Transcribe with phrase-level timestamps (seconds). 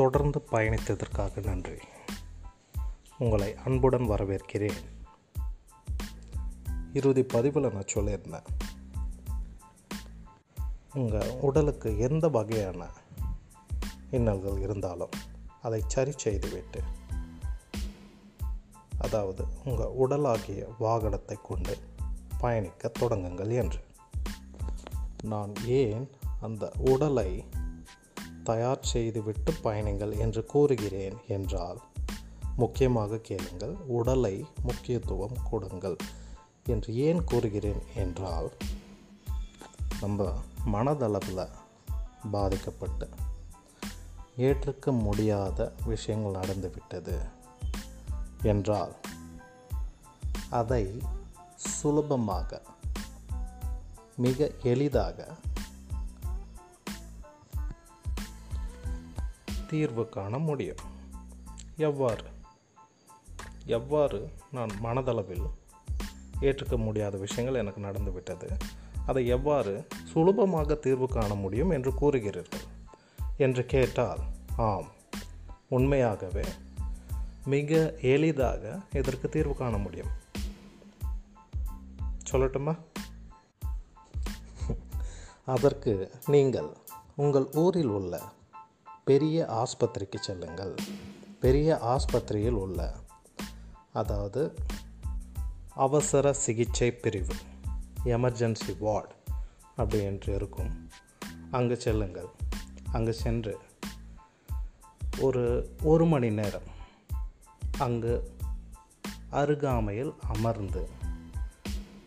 [0.00, 1.78] தொடர்ந்து பயணித்ததற்காக நன்றி.
[3.18, 4.82] உங்களை அன்புடன் வரவேற்கிறேன்.
[6.92, 8.46] இறுதி பதிவில் நான் சொல்லியிருந்தேன்.
[10.94, 12.86] உங்கள் உடலுக்கு எந்த வகையான
[14.10, 15.10] இன்னல்கள் இருந்தாலும்
[15.62, 16.82] அதை சரி செய்துவிட்டு
[18.98, 21.78] அதாவது உங்கள் உடலாகிய வாகனத்தை கொண்டு
[22.38, 23.84] பயணிக்க தொடங்குங்கள் என்று.
[25.22, 27.44] நான் ஏன் அந்த உடலை
[28.42, 31.80] தயார் செய்துவிட்டு பயணிங்கள் என்று கூறுகிறேன் என்றால்
[32.56, 35.96] முக்கியமாக கேளுங்கள் உடலை முக்கியத்துவம் கொடுங்கள்
[36.66, 38.50] என்று ஏன் கூறுகிறேன் என்றால்
[40.00, 40.32] நம்ம
[40.72, 41.48] மனதளவில்
[42.30, 43.08] பாதிக்கப்பட்டு
[44.36, 47.18] ஏற்றுக்க முடியாத விஷயங்கள் நடந்துவிட்டது
[48.42, 48.94] என்றால்
[50.50, 50.98] அதை
[51.54, 52.62] சுலபமாக
[54.16, 55.26] மிக எளிதாக
[59.70, 60.76] தீர்வு காண முடியும்.
[61.76, 62.24] எவ்வாறு?
[63.64, 65.50] எவ்வாறு நான் மனதளவில்
[66.40, 68.56] ஏற்றுக்க முடியாத விஷயங்கள் எனக்கு நடந்துவிட்டது?
[69.06, 72.64] அதை எவ்வாறு சுலபமாக தீர்வு காண முடியும் என்று கூறுகிறீர்கள்?
[73.36, 74.18] என்று கேட்டால்
[74.56, 74.88] ஆம்.
[75.68, 76.44] உண்மையாகவே
[77.44, 80.10] மிக எளிதாக இதற்கு தீர்வு காண முடியும்.
[82.30, 82.76] சொல்லட்டுமா?
[85.44, 86.76] அதற்கு நீங்கள்
[87.16, 88.20] உங்கள் ஊரில் உள்ள
[89.10, 90.74] பெரிய ஆஸ்பத்திரிக்கு செல்லுங்கள்.
[91.40, 92.94] பெரிய ஆஸ்பத்திரியில் உள்ள
[93.92, 94.54] அதாவது
[95.68, 97.34] அவசர சிகிச்சை பிரிவு
[98.04, 99.14] எமர்ஜென்சி வார்டு
[99.76, 100.90] அப்படி என்று இருக்கும்.
[101.50, 102.26] அங்கு செல்லுங்கள்.
[102.92, 103.58] அங்கு சென்று
[105.18, 106.68] ஒரு ஒரு மணி நேரம்
[107.78, 108.36] அங்கு
[109.30, 110.88] அருகாமையில் அமர்ந்து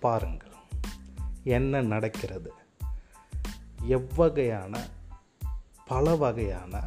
[0.00, 0.52] பாருங்கள்.
[1.44, 2.52] என்ன நடக்கிறது?
[3.88, 4.78] எவ்வகையான
[5.88, 6.82] பல வகையான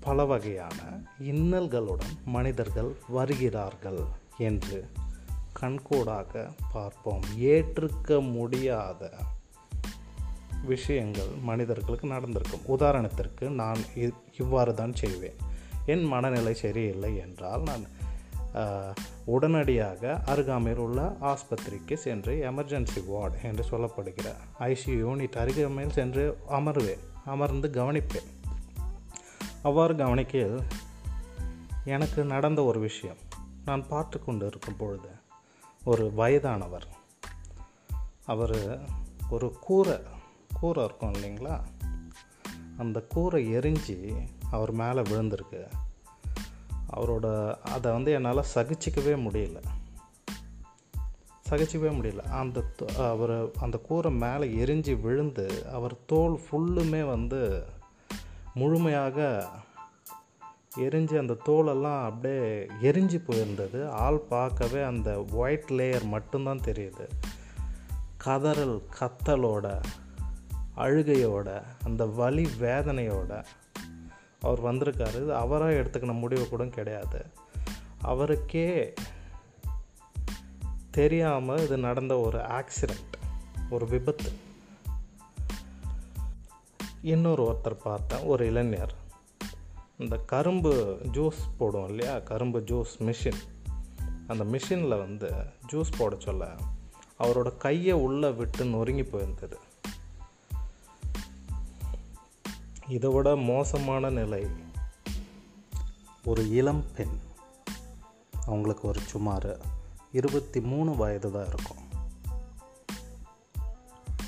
[0.00, 0.78] பல வகையான
[1.22, 4.04] இன்னல்களுடன் மனிதர்கள் வருகிறார்கள்
[4.38, 4.90] என்று
[5.60, 7.22] கண்கூடாக பார்ப்போம்.
[7.38, 9.12] ஏற்றுக்க முடியாத
[10.64, 12.78] விஷயங்கள் மனிதர்களுக்கு நடந்திருக்கும்.
[12.78, 13.78] உதாரணத்திற்கு நான்
[14.38, 15.36] இவ்வாறு தான் செய்வேன்.
[15.86, 17.84] என் மனநிலை சரியில்லை என்றால் நான்
[19.24, 27.68] உடனடியாக அருகாமையில் உள்ள ஆஸ்பத்திரிக்கு சென்று எமர்ஜென்சி வார்டு என்று சொல்லப்படுகிற ஐசியூ யூனிட் அருகாமையில் சென்று அமர்வேன் அமர்ந்து
[27.68, 28.30] கவனிப்பேன்
[29.62, 30.62] அவ்வாறு கவனிக்கையில்
[31.84, 33.16] எனக்கு நடந்த ஒரு விஷயம்.
[33.64, 35.08] நான் பார்த்து கொண்டு இருக்கும் பொழுது
[35.84, 36.86] ஒரு வயதானவர்.
[38.26, 38.80] அவர்
[39.30, 39.98] ஒரு கூரை
[40.60, 41.60] கூரை இருக்கும் இல்லைங்களா?
[42.78, 45.70] அந்த கூரை எரிஞ்சு அவர் மேலே விழுந்திருக்கு.
[46.96, 49.60] அவரோட அதை வந்து என்னால் சகிச்சிக்கவே முடியல.
[51.48, 52.18] சகிச்சிக்கவே முடியல.
[52.18, 52.64] அந்த
[52.96, 57.64] அவர் அந்த கூரை மேலே எரிஞ்சு விழுந்து அவர் தோல் ஃபுல்லுமே வந்து
[58.54, 59.48] முழுமையாக
[60.76, 63.88] எரிஞ்சு அந்த தோலெல்லாம் அப்படியே எரிஞ்சு போயிருந்தது.
[63.88, 67.08] ஆள் பார்க்கவே அந்த ஒயிட் லேயர் மட்டும்தான் தெரியுது.
[68.24, 69.82] கதறல் கத்தலோட
[70.76, 73.44] அழுகையோட அந்த வலி வேதனையோட
[74.42, 75.22] அவர் வந்திருக்காரு.
[75.22, 77.26] இது அவராக எடுத்துக்கின முடிவு கூட கிடையாது.
[78.00, 78.92] அவருக்கே
[80.90, 83.12] தெரியாமல் இது நடந்த ஒரு ஆக்சிடெண்ட்
[83.70, 84.32] ஒரு விபத்து.
[87.02, 88.94] இன்னொரு ஒருத்தர் பார்த்தேன் ஒரு இளைஞர்.
[89.98, 92.18] இந்த கரும்பு ஜூஸ் போடுவோம் இல்லையா?
[92.18, 93.40] கரும்பு ஜூஸ் மிஷின்.
[94.26, 95.32] அந்த மிஷினில் வந்து
[95.72, 96.56] ஜூஸ் போட சொல்ல
[97.18, 99.56] அவரோட கையை உள்ளே விட்டு நொறுங்கி போயிருந்தது.
[102.92, 104.46] இதை விட மோசமான நிலை.
[106.24, 107.18] ஒரு இளம் பெண்.
[108.46, 109.56] அவங்களுக்கு ஒரு சுமார்
[110.12, 111.88] இருபத்தி மூணு வயது தான் இருக்கும்.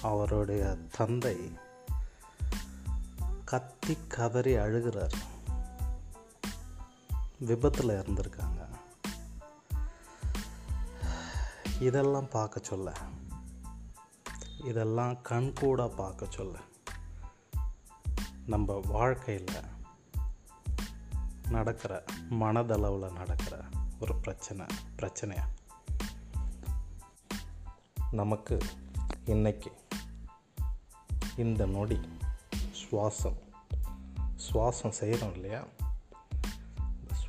[0.03, 1.37] அவருடைய தந்தை
[3.45, 5.15] கத்தி கதறி அழுகிறார்.
[7.39, 8.69] விபத்தில் இருந்திருக்காங்க.
[11.81, 12.93] இதெல்லாம் பார்க்க சொல்ல.
[14.65, 16.59] இதெல்லாம் கண்கூடாக பார்க்க சொல்ல.
[18.47, 19.61] நம்ம வாழ்க்கையில்
[21.49, 23.63] நடக்கிற மனதளவில் நடக்கிற
[24.01, 25.45] ஒரு பிரச்சனை பிரச்சனையா?
[28.11, 28.59] நமக்கு
[29.25, 29.73] இன்னைக்கு
[31.37, 32.01] இந்த நொடி
[32.71, 33.39] சுவாசம்
[34.53, 35.65] சுவாசம் செய்கிறோம் இல்லையா?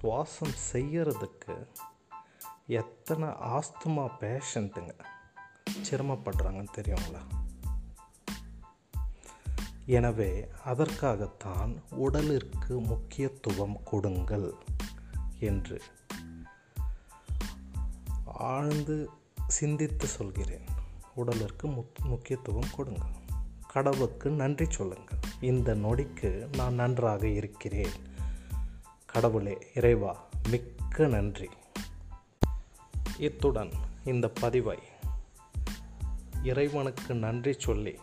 [0.01, 1.67] சுவாசம் செய்கிறதுக்கு
[2.67, 4.99] எத்தனை ஆஸ்துமா பேஷண்ட்டுங்க
[5.89, 7.34] சிரமப்படுறாங்கன்னு தெரியுங்களா?
[9.85, 14.53] எனவே அதற்காகத்தான் உடலிற்கு முக்கியத்துவம் கொடுங்கள்
[15.39, 15.81] என்று
[18.25, 19.09] ஆழ்ந்து
[19.47, 20.63] சிந்தித்து சொல்கிறேன்.
[21.15, 23.13] உடலிற்கு முக் முக்கியத்துவம் கொடுங்கள்.
[23.67, 25.17] கடவுளுக்கு நன்றி சொல்லுங்கள்.
[25.41, 27.91] இந்த நொடிக்கு நான் நன்றாக இருக்கிறேன்.
[29.05, 31.49] கடவுளே இறைவா மிக்க நன்றி.
[33.17, 33.71] இத்துடன்
[34.03, 34.79] இந்த பதிவை
[36.43, 37.99] இறைவனுக்கு நன்றி சொல்லி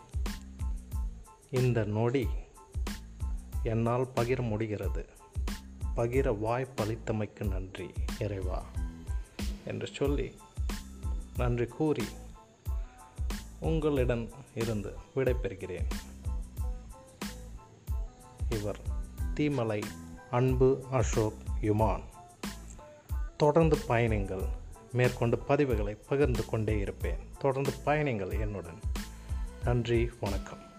[1.53, 2.27] இந்த நொடி
[3.63, 5.05] என்னால் பகிர முடிகிறது.
[5.95, 8.65] பகிர வாய்ப்பளித்தமைக்கு நன்றி இறைவா
[9.65, 10.35] என்று சொல்லி
[11.37, 12.03] நன்றி கூறி
[13.59, 15.89] உங்களிடம் இருந்து விடைபெறுகிறேன்
[18.49, 18.79] இவர்
[19.33, 19.83] தீமலை
[20.31, 22.03] அன்பு அசோக் யுமான்.
[23.37, 24.47] தொடர்ந்து பயணிங்கள்
[24.91, 27.19] மேற்கொண்டு பதிவுகளை பகிர்ந்து கொண்டே இருப்பேன்.
[27.39, 28.79] தொடர்ந்து பயணிங்கள் என்னுடன்.
[29.63, 30.71] நன்றி வணக்கம்.